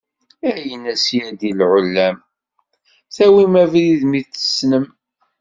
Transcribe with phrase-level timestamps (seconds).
[0.53, 2.17] Ayen a syadi lɛulam,
[3.15, 4.85] tawim abrid mi t-tessnem.